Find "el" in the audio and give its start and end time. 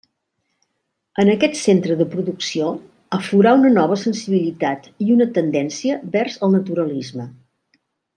6.49-6.57